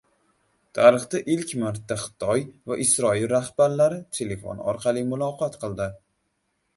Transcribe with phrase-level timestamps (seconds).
[0.77, 5.87] Tarixda ilk marta Xitoy va Isroil rahbarlari telefon orqali muloqot qildi